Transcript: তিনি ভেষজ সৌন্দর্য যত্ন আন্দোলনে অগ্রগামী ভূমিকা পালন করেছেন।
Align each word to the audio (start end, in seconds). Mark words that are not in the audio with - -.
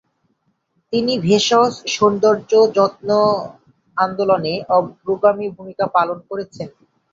তিনি 0.93 1.13
ভেষজ 1.19 1.73
সৌন্দর্য 1.95 2.51
যত্ন 2.77 3.09
আন্দোলনে 3.97 4.53
অগ্রগামী 4.77 5.47
ভূমিকা 5.55 5.85
পালন 5.95 6.17
করেছেন। 6.29 6.67